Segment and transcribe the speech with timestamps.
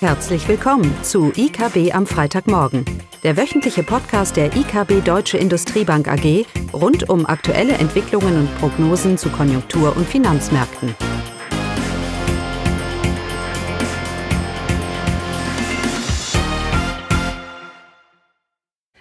[0.00, 2.84] Herzlich willkommen zu IKB am Freitagmorgen,
[3.22, 9.30] der wöchentliche Podcast der IKB Deutsche Industriebank AG rund um aktuelle Entwicklungen und Prognosen zu
[9.30, 10.94] Konjunktur- und Finanzmärkten.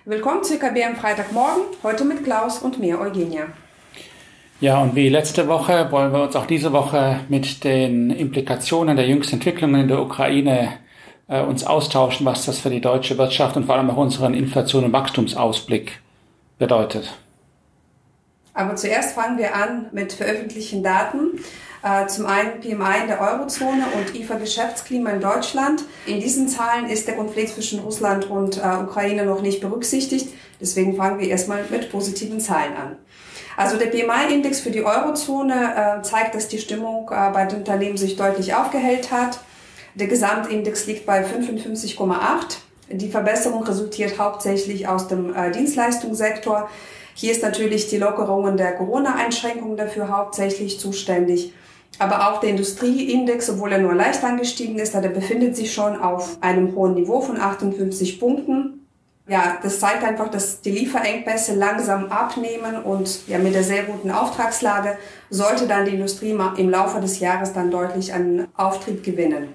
[0.05, 3.47] Willkommen zu IKB am Freitagmorgen, heute mit Klaus und mir, Eugenia.
[4.61, 9.05] Ja, und wie letzte Woche wollen wir uns auch diese Woche mit den Implikationen der
[9.05, 10.84] jüngsten Entwicklungen in der Ukraine
[11.27, 14.85] äh, uns austauschen, was das für die deutsche Wirtschaft und vor allem auch unseren Inflation-
[14.85, 15.99] und Wachstumsausblick
[16.59, 17.17] bedeutet.
[18.53, 21.39] Aber zuerst fangen wir an mit veröffentlichten Daten.
[21.83, 25.83] Äh, zum einen PMI in der Eurozone und IFA-Geschäftsklima in Deutschland.
[26.07, 30.29] In diesen Zahlen ist der Konflikt zwischen Russland und äh, Ukraine noch nicht berücksichtigt.
[30.59, 32.95] Deswegen fangen wir erstmal mit positiven Zahlen an.
[33.57, 38.15] Also der PMI-Index für die Eurozone äh, zeigt, dass die Stimmung bei den Unternehmen sich
[38.17, 39.39] deutlich aufgehellt hat.
[39.95, 42.17] Der Gesamtindex liegt bei 55,8.
[42.91, 46.69] Die Verbesserung resultiert hauptsächlich aus dem äh, Dienstleistungssektor.
[47.13, 51.53] Hier ist natürlich die Lockerung der Corona-Einschränkungen dafür hauptsächlich zuständig.
[51.97, 56.37] Aber auch der Industrieindex, obwohl er nur leicht angestiegen ist, der befindet sich schon auf
[56.41, 58.85] einem hohen Niveau von 58 Punkten
[59.27, 64.11] ja, das zeigt einfach, dass die Lieferengpässe langsam abnehmen und ja, mit der sehr guten
[64.11, 64.97] Auftragslage
[65.31, 69.49] sollte dann die Industrie im Laufe des Jahres dann deutlich an Auftrieb gewinnen.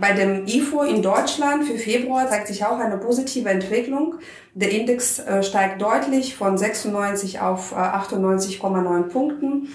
[0.00, 4.14] Bei dem IFO in Deutschland für Februar zeigt sich auch eine positive Entwicklung.
[4.54, 9.70] Der Index äh, steigt deutlich von 96 auf 98,9 äh, Punkten.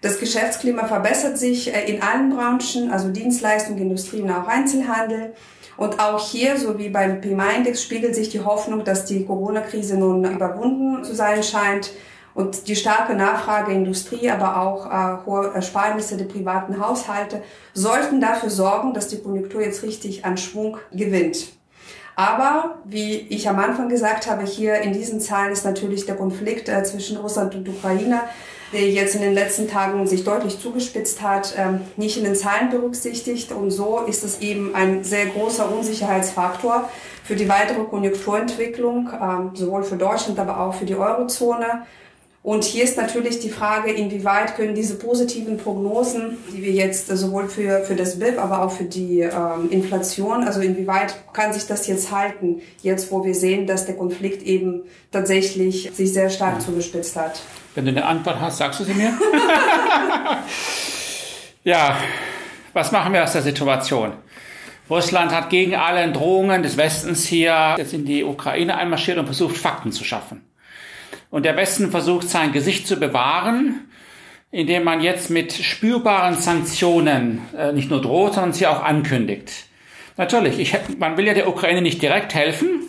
[0.00, 5.34] Das Geschäftsklima verbessert sich äh, in allen Branchen, also Dienstleistung, Industrie und auch Einzelhandel.
[5.76, 10.24] Und auch hier, so wie beim PMI-Index, spiegelt sich die Hoffnung, dass die Corona-Krise nun
[10.24, 11.92] überwunden zu sein scheint.
[12.38, 17.42] Und die starke Nachfrage Industrie, aber auch äh, hohe Ersparnisse der privaten Haushalte
[17.74, 21.48] sollten dafür sorgen, dass die Konjunktur jetzt richtig an Schwung gewinnt.
[22.14, 26.68] Aber wie ich am Anfang gesagt habe, hier in diesen Zahlen ist natürlich der Konflikt
[26.68, 28.20] äh, zwischen Russland und Ukraine
[28.72, 32.70] der jetzt in den letzten Tagen sich deutlich zugespitzt hat, ähm, nicht in den Zahlen
[32.70, 33.50] berücksichtigt.
[33.52, 36.88] Und so ist es eben ein sehr großer Unsicherheitsfaktor
[37.24, 41.86] für die weitere Konjunkturentwicklung, ähm, sowohl für Deutschland, aber auch für die Eurozone.
[42.48, 47.46] Und hier ist natürlich die Frage, inwieweit können diese positiven Prognosen, die wir jetzt sowohl
[47.46, 51.86] für, für das BIP, aber auch für die ähm, Inflation, also inwieweit kann sich das
[51.86, 57.16] jetzt halten, jetzt wo wir sehen, dass der Konflikt eben tatsächlich sich sehr stark zugespitzt
[57.16, 57.38] hat.
[57.74, 59.12] Wenn du eine Antwort hast, sagst du sie mir.
[61.64, 61.98] ja,
[62.72, 64.14] was machen wir aus der Situation?
[64.88, 69.58] Russland hat gegen alle Drohungen des Westens hier jetzt in die Ukraine einmarschiert und versucht,
[69.58, 70.47] Fakten zu schaffen.
[71.30, 73.88] Und der Westen versucht, sein Gesicht zu bewahren,
[74.50, 79.52] indem man jetzt mit spürbaren Sanktionen äh, nicht nur droht, sondern sie auch ankündigt.
[80.16, 82.80] Natürlich, ich, man will ja der Ukraine nicht direkt helfen,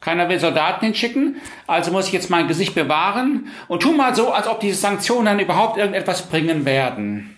[0.00, 1.36] keiner will Soldaten hinschicken,
[1.66, 5.40] also muss ich jetzt mein Gesicht bewahren und tu mal so, als ob diese Sanktionen
[5.40, 7.34] überhaupt irgendetwas bringen werden.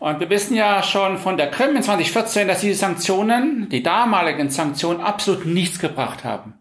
[0.00, 4.50] Und wir wissen ja schon von der Krim in 2014, dass diese Sanktionen, die damaligen
[4.50, 6.54] Sanktionen, absolut nichts gebracht haben.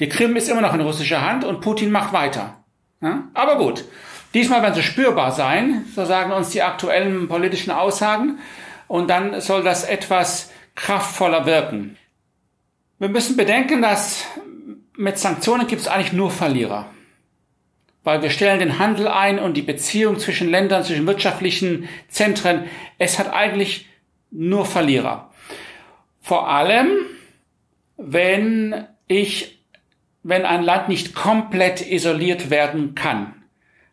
[0.00, 2.64] Die Krim ist immer noch in russischer Hand und Putin macht weiter.
[3.00, 3.28] Ja?
[3.34, 3.84] Aber gut,
[4.34, 8.38] diesmal werden sie spürbar sein, so sagen uns die aktuellen politischen Aussagen,
[8.88, 11.96] und dann soll das etwas kraftvoller wirken.
[12.98, 14.24] Wir müssen bedenken, dass
[14.96, 16.86] mit Sanktionen gibt es eigentlich nur Verlierer.
[18.02, 22.68] Weil wir stellen den Handel ein und die Beziehung zwischen Ländern, zwischen wirtschaftlichen Zentren.
[22.98, 23.88] Es hat eigentlich
[24.30, 25.30] nur Verlierer.
[26.20, 26.90] Vor allem,
[27.96, 29.53] wenn ich,
[30.24, 33.34] wenn ein Land nicht komplett isoliert werden kann.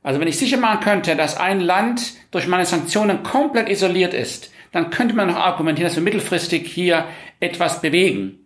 [0.02, 4.52] Also wenn ich sicher machen könnte, dass ein Land durch meine Sanktionen komplett isoliert ist,
[4.72, 7.06] dann könnte man noch argumentieren, dass wir mittelfristig hier
[7.40, 8.40] etwas bewegen.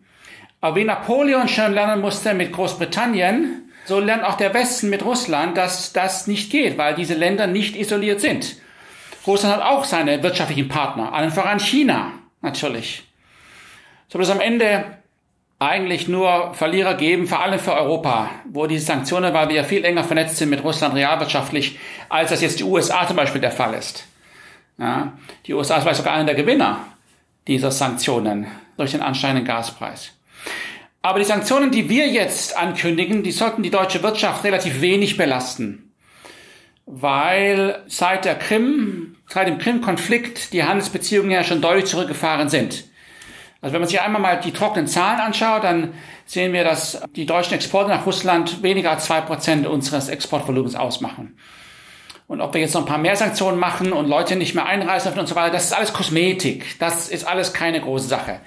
[0.60, 5.56] Aber wie Napoleon schon lernen musste mit Großbritannien, so lernt auch der Westen mit Russland,
[5.56, 8.58] dass das nicht geht, weil diese Länder nicht isoliert sind.
[9.28, 13.04] Russland hat auch seine wirtschaftlichen Partner, allen voran China natürlich.
[14.08, 14.86] So es am Ende
[15.60, 19.86] eigentlich nur Verlierer geben, vor allem für Europa, wo diese Sanktionen, weil wir ja viel
[19.86, 21.80] enger vernetzt sind mit Russland realwirtschaftlich,
[22.10, 24.06] als das jetzt die USA zum Beispiel der Fall ist.
[24.78, 25.14] Ja,
[25.46, 26.80] die USA ist vielleicht sogar einer der Gewinner
[27.48, 30.12] dieser Sanktionen durch den ansteigenden Gaspreis.
[31.02, 35.94] Aber die Sanktionen, die wir jetzt ankündigen, die sollten die deutsche Wirtschaft relativ wenig belasten.
[36.88, 42.86] Weil seit der Krim, seit dem Krim-Konflikt die Handelsbeziehungen ja schon deutlich zurückgefahren sind.
[43.66, 45.96] Also wenn man sich einmal mal die trockenen Zahlen anschaut, dann
[46.28, 51.36] sehen wir, dass die deutschen Exporte nach Russland weniger als zwei Prozent unseres Exportvolumens ausmachen.
[52.28, 55.06] Und ob wir jetzt noch ein paar mehr Sanktionen machen und Leute nicht mehr einreisen
[55.08, 56.78] dürfen und so weiter, das ist alles Kosmetik.
[56.78, 58.40] Das ist alles keine große Sache.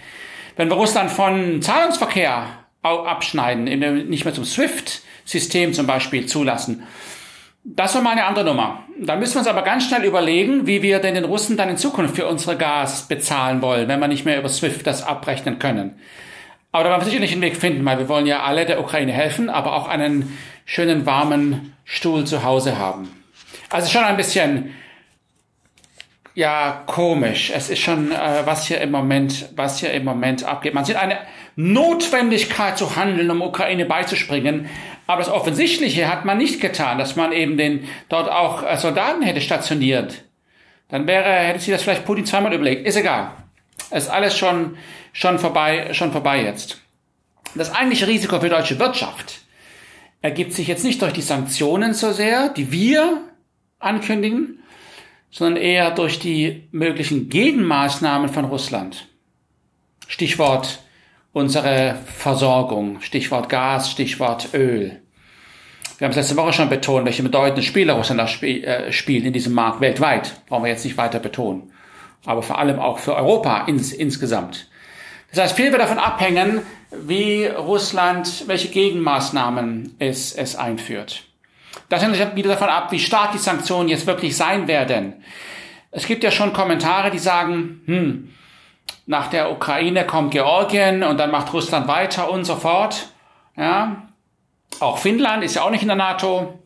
[0.54, 2.46] Wenn wir Russland von Zahlungsverkehr
[2.82, 3.64] abschneiden,
[4.08, 6.84] nicht mehr zum SWIFT-System zum Beispiel zulassen,
[7.74, 8.84] das war mal eine andere Nummer.
[8.98, 11.76] Da müssen wir uns aber ganz schnell überlegen, wie wir denn den Russen dann in
[11.76, 15.98] Zukunft für unsere Gas bezahlen wollen, wenn wir nicht mehr über SWIFT das abrechnen können.
[16.72, 19.12] Aber da werden wir sicherlich einen Weg finden, weil wir wollen ja alle der Ukraine
[19.12, 23.08] helfen, aber auch einen schönen warmen Stuhl zu Hause haben.
[23.70, 24.74] Also schon ein bisschen
[26.34, 27.50] ja komisch.
[27.54, 30.72] Es ist schon äh, was hier im Moment, was hier im Moment abgeht.
[30.72, 31.18] Man sieht eine
[31.56, 34.68] Notwendigkeit zu handeln, um Ukraine beizuspringen,
[35.08, 39.22] aber das Offensichtliche hat man nicht getan, dass man eben den dort auch äh, Soldaten
[39.22, 40.22] hätte stationiert.
[40.90, 42.86] Dann wäre, hätte sich das vielleicht Putin zweimal überlegt.
[42.86, 43.32] Ist egal.
[43.90, 44.76] Ist alles schon,
[45.14, 46.82] schon vorbei, schon vorbei jetzt.
[47.54, 49.40] Das eigentliche Risiko für deutsche Wirtschaft
[50.20, 53.22] ergibt sich jetzt nicht durch die Sanktionen so sehr, die wir
[53.78, 54.62] ankündigen,
[55.30, 59.08] sondern eher durch die möglichen Gegenmaßnahmen von Russland.
[60.06, 60.80] Stichwort
[61.38, 63.00] unsere Versorgung.
[63.00, 65.00] Stichwort Gas, Stichwort Öl.
[65.96, 69.32] Wir haben es letzte Woche schon betont, welche bedeutende Spiele Russland spiel, äh, spielt in
[69.32, 70.34] diesem Markt weltweit.
[70.46, 71.72] Brauchen wir jetzt nicht weiter betonen.
[72.26, 74.68] Aber vor allem auch für Europa ins, insgesamt.
[75.30, 81.24] Das heißt, viel wird davon abhängen, wie Russland, welche Gegenmaßnahmen es, es einführt.
[81.88, 85.22] Das hängt wieder davon ab, wie stark die Sanktionen jetzt wirklich sein werden.
[85.90, 88.28] Es gibt ja schon Kommentare, die sagen, hm,
[89.08, 93.08] nach der Ukraine kommt Georgien und dann macht Russland weiter und so fort.
[93.56, 94.02] Ja.
[94.80, 96.58] Auch Finnland ist ja auch nicht in der NATO.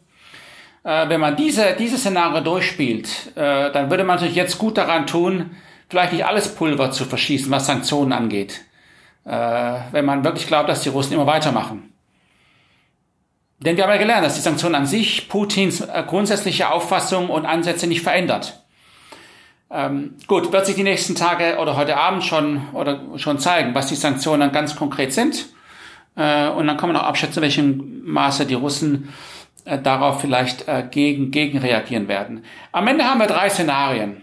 [0.82, 5.06] Äh, wenn man diese, diese Szenario durchspielt, äh, dann würde man natürlich jetzt gut daran
[5.06, 5.54] tun,
[5.88, 8.62] vielleicht nicht alles Pulver zu verschießen, was Sanktionen angeht.
[9.24, 11.92] Äh, wenn man wirklich glaubt, dass die Russen immer weitermachen.
[13.60, 17.46] Denn wir haben ja gelernt, dass die Sanktionen an sich Putins äh, grundsätzliche Auffassung und
[17.46, 18.61] Ansätze nicht verändert.
[19.74, 23.86] Ähm, gut, wird sich die nächsten Tage oder heute Abend schon oder schon zeigen, was
[23.86, 25.46] die Sanktionen dann ganz konkret sind.
[26.14, 29.08] Äh, und dann kann man auch abschätzen, in welchem Maße die Russen
[29.64, 32.44] äh, darauf vielleicht äh, gegen, gegen reagieren werden.
[32.70, 34.20] Am Ende haben wir drei Szenarien.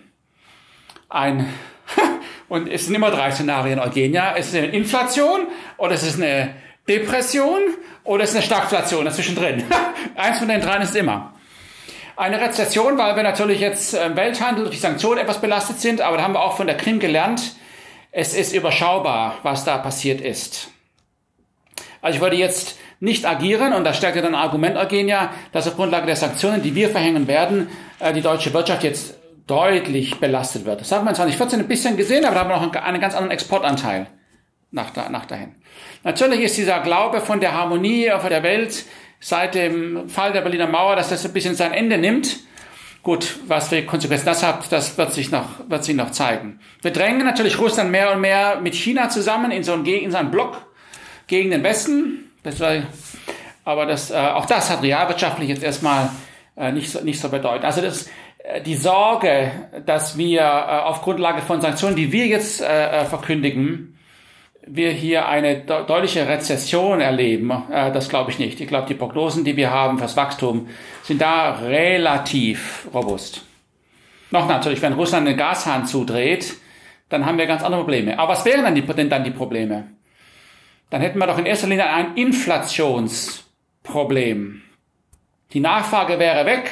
[1.10, 1.50] Ein,
[2.48, 4.36] und es sind immer drei Szenarien, Eugenia.
[4.36, 5.48] Es ist eine Inflation
[5.78, 6.54] oder es ist eine
[6.88, 7.62] Depression
[8.04, 9.64] oder es ist eine Stagflation dazwischen drin.
[10.16, 11.34] Eins von den dreien ist immer.
[12.20, 16.18] Eine Rezession, weil wir natürlich jetzt im Welthandel durch die Sanktionen etwas belastet sind, aber
[16.18, 17.54] da haben wir auch von der Krim gelernt,
[18.12, 20.70] es ist überschaubar, was da passiert ist.
[22.02, 25.66] Also ich würde jetzt nicht agieren, und da stärkt ja dann ein Argument, Eugenia, dass
[25.70, 27.70] auf Grundlage der Sanktionen, die wir verhängen werden,
[28.00, 29.16] äh, die deutsche Wirtschaft jetzt
[29.48, 30.82] deutlich belastet wird.
[30.82, 33.14] Das haben wir in 2014 ein bisschen gesehen, aber da haben wir noch einen ganz
[33.14, 34.08] anderen Exportanteil
[34.72, 35.56] nach, da, nach dahin.
[36.04, 38.84] Natürlich ist dieser Glaube von der Harmonie auf der Welt
[39.20, 42.40] seit dem Fall der Berliner Mauer, dass das ein bisschen sein Ende nimmt.
[43.02, 46.60] Gut, was für Konsequenzen das hat, das wird sich noch, wird sich noch zeigen.
[46.82, 50.18] Wir drängen natürlich Russland mehr und mehr mit China zusammen in so einen, in so
[50.18, 50.58] einen Block
[51.28, 52.32] gegen den Westen.
[52.44, 52.84] Das war,
[53.64, 56.10] aber das, äh, auch das hat realwirtschaftlich jetzt erstmal
[56.58, 57.64] äh, nicht, so, nicht so bedeutend.
[57.64, 59.52] Also das, äh, die Sorge,
[59.86, 63.98] dass wir äh, auf Grundlage von Sanktionen, die wir jetzt äh, äh verkündigen,
[64.72, 68.62] wir hier eine de deutliche Rezession erleben, äh, das glaube ich nicht.
[68.62, 70.68] Ich glaube, die Prognosen, die wir haben fürs Wachstum,
[71.04, 73.44] sind da relativ robust.
[74.32, 76.56] Noch natürlich, wenn Russland den Gashahn zudreht,
[77.10, 78.20] dann haben wir ganz andere Probleme.
[78.20, 79.88] Aber was wären dann die, denn dann die Probleme?
[80.92, 84.62] Dann hätten wir doch in erster Linie ein Inflationsproblem.
[85.54, 86.70] Die Nachfrage wäre weg,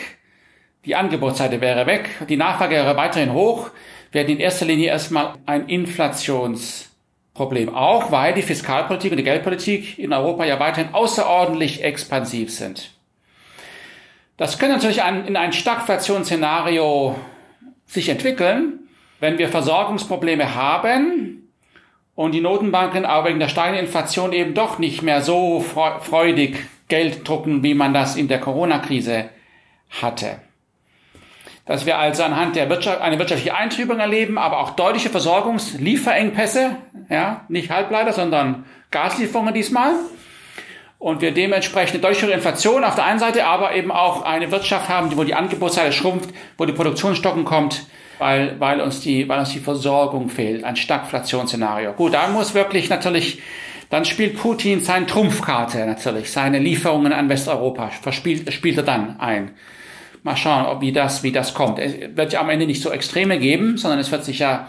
[0.85, 3.71] die Angebotsseite wäre weg, die Nachfrage wäre weiterhin hoch.
[4.11, 6.96] Wir hätten in erster Linie erstmal ein Inflationsproblem.
[7.37, 7.73] Problem.
[7.73, 12.91] Auch weil die Fiskalpolitik und die Geldpolitik in Europa ja weiterhin außerordentlich expansiv sind.
[14.35, 17.15] Das könnte natürlich in ein Stagflationsszenario
[17.85, 18.79] sich entwickeln,
[19.19, 21.49] wenn wir Versorgungsprobleme haben
[22.15, 27.27] und die Notenbanken auch wegen der steigenden Inflation eben doch nicht mehr so freudig Geld
[27.27, 29.29] drucken, wie man das in der Corona-Krise
[30.01, 30.39] hatte
[31.67, 36.77] dass wir also anhand der Wirtschaft eine wirtschaftliche Eintrübung erleben, aber auch deutliche Versorgungslieferengpässe,
[37.09, 39.91] ja, nicht Halbleiter, sondern Gaslieferungen diesmal.
[40.99, 44.89] Und wir dementsprechend eine deutlichere Inflation auf der einen Seite, aber eben auch eine Wirtschaft
[44.89, 47.85] haben, wo die Angebotsseite schrumpft, wo die Produktion stocken kommt,
[48.17, 50.63] weil, weil uns die, weil uns die Versorgung fehlt.
[50.63, 51.93] Ein Stagflationsszenario.
[51.93, 53.41] Gut, da muss wirklich natürlich,
[53.91, 59.51] dann spielt Putin seine Trumpfkarte natürlich, seine Lieferungen an Westeuropa, verspielt, spielt er dann ein.
[60.23, 61.79] Mal schauen, ob wie das, wie das kommt.
[61.79, 64.67] Es wird ja am Ende nicht so Extreme geben, sondern es wird sich ja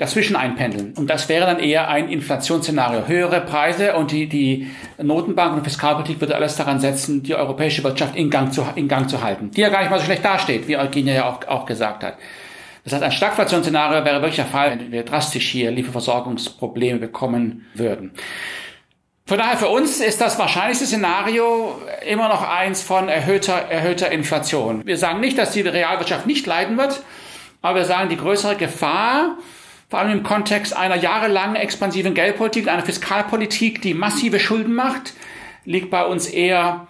[0.00, 0.94] dazwischen einpendeln.
[0.96, 3.06] Und das wäre dann eher ein Inflationsszenario.
[3.06, 4.70] Höhere Preise und die, die
[5.00, 9.10] Notenbank und Fiskalpolitik würde alles daran setzen, die europäische Wirtschaft in Gang zu, in Gang
[9.10, 9.50] zu halten.
[9.50, 12.16] Die ja gar nicht mal so schlecht dasteht, wie Eugenia ja auch, auch gesagt hat.
[12.84, 18.12] Das heißt, ein Stagflationsszenario wäre wirklich der Fall, wenn wir drastisch hier Lieferversorgungsprobleme bekommen würden.
[19.30, 24.84] Von daher für uns ist das wahrscheinlichste Szenario immer noch eins von erhöhter, erhöhter Inflation.
[24.84, 27.04] Wir sagen nicht, dass die Realwirtschaft nicht leiden wird,
[27.62, 29.36] aber wir sagen, die größere Gefahr,
[29.88, 35.14] vor allem im Kontext einer jahrelangen expansiven Geldpolitik, einer Fiskalpolitik, die massive Schulden macht,
[35.64, 36.88] liegt bei uns eher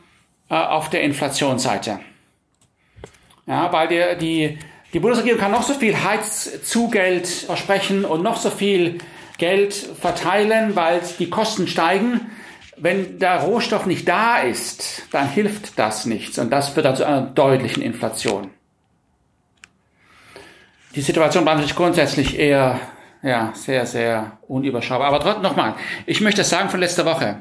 [0.49, 2.01] äh, auf der Inflationsseite.
[3.47, 4.59] Ja, weil die, die,
[4.95, 8.97] die Bundesregierung kann noch so viel Heizzugeld versprechen und noch so viel
[9.41, 12.31] Geld verteilen, weil die Kosten steigen.
[12.77, 17.23] Wenn der Rohstoff nicht da ist, dann hilft das nichts und das führt zu einer
[17.23, 18.51] deutlichen Inflation.
[20.95, 22.81] Die Situation war natürlich grundsätzlich eher
[23.23, 25.09] ja, sehr, sehr unüberschaubar.
[25.09, 25.75] Aber trotzdem nochmal,
[26.07, 27.41] ich möchte sagen von letzter Woche.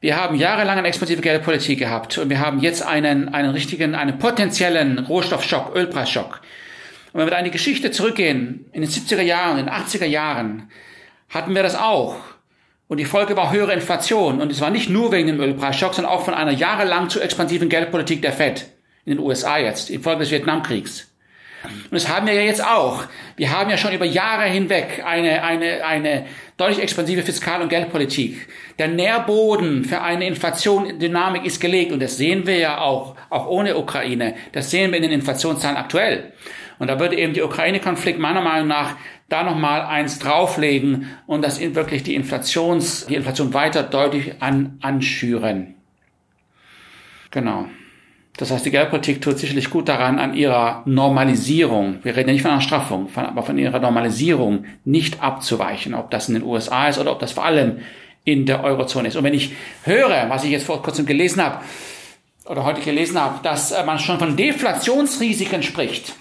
[0.00, 4.18] Wir haben jahrelang eine expansive Geldpolitik gehabt und wir haben jetzt einen, einen richtigen, einen
[4.18, 6.40] potenziellen Rohstoffschock, Ölpreisschock.
[7.12, 10.04] Und wenn wir da in die Geschichte zurückgehen, in den 70er Jahren, in den 80er
[10.04, 10.68] Jahren,
[11.28, 12.16] hatten wir das auch.
[12.88, 14.40] Und die Folge war höhere Inflation.
[14.40, 17.68] Und es war nicht nur wegen dem Ölpreisschock, sondern auch von einer jahrelang zu expansiven
[17.68, 18.66] Geldpolitik der Fed
[19.04, 21.08] in den USA jetzt, infolge des Vietnamkriegs.
[21.64, 23.04] Und das haben wir ja jetzt auch.
[23.36, 28.48] Wir haben ja schon über Jahre hinweg eine, eine, eine deutlich expansive Fiskal- und Geldpolitik.
[28.78, 33.76] Der Nährboden für eine Inflation-Dynamik ist gelegt und das sehen wir ja auch, auch ohne
[33.76, 34.34] Ukraine.
[34.52, 36.32] Das sehen wir in den Inflationszahlen aktuell.
[36.78, 38.96] Und da würde eben der Ukraine-Konflikt meiner Meinung nach
[39.28, 45.74] da nochmal eins drauflegen und das wirklich die Inflations, die Inflation weiter deutlich an, anschüren.
[47.30, 47.66] Genau.
[48.36, 52.42] Das heißt, die Geldpolitik tut sicherlich gut daran, an ihrer Normalisierung, wir reden ja nicht
[52.42, 56.98] von einer Straffung, aber von ihrer Normalisierung nicht abzuweichen, ob das in den USA ist
[56.98, 57.78] oder ob das vor allem
[58.24, 59.16] in der Eurozone ist.
[59.16, 59.54] Und wenn ich
[59.84, 61.64] höre, was ich jetzt vor kurzem gelesen habe,
[62.44, 66.14] oder heute gelesen habe, dass man schon von Deflationsrisiken spricht,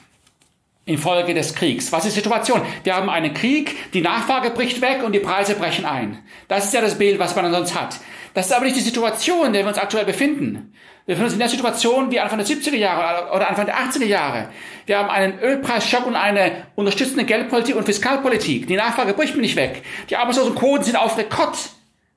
[0.85, 1.91] infolge des Kriegs.
[1.91, 2.61] Was ist die Situation?
[2.83, 6.19] Wir haben einen Krieg, die Nachfrage bricht weg und die Preise brechen ein.
[6.47, 7.99] Das ist ja das Bild, was man sonst hat.
[8.33, 10.73] Das ist aber nicht die Situation, in der wir uns aktuell befinden.
[11.05, 14.05] Wir befinden uns in der Situation wie Anfang der 70er Jahre oder Anfang der 80er
[14.05, 14.49] Jahre.
[14.85, 18.67] Wir haben einen Ölpreisschock und eine unterstützende Geldpolitik und Fiskalpolitik.
[18.67, 19.83] Die Nachfrage bricht mir nicht weg.
[20.09, 21.57] Die Arbeitslosenquoten sind auf Rekord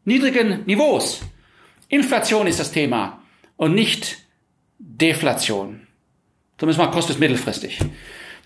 [0.05, 1.21] niedrigen Niveaus.
[1.89, 3.23] Inflation ist das Thema
[3.57, 4.19] und nicht
[4.79, 5.87] Deflation.
[6.59, 7.79] Zumindest mal kurzfristig mittelfristig.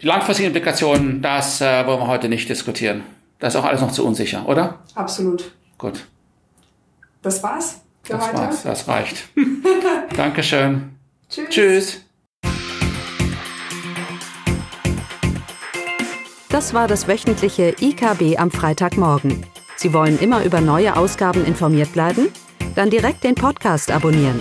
[0.00, 3.02] Die langfristigen Implikationen, das äh, wollen wir heute nicht diskutieren.
[3.38, 4.78] Das ist auch alles noch zu unsicher, oder?
[4.94, 5.52] Absolut.
[5.78, 6.06] Gut.
[7.22, 8.38] Das war's für das heute.
[8.38, 9.28] War's, das reicht.
[10.16, 10.96] Dankeschön.
[11.28, 11.49] Tschüss.
[11.50, 12.00] Tschüss.
[16.50, 19.46] Das war das wöchentliche IKB am Freitagmorgen.
[19.76, 22.28] Sie wollen immer über neue Ausgaben informiert bleiben?
[22.76, 24.40] Dann direkt den Podcast abonnieren